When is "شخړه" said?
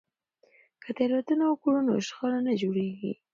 2.07-2.39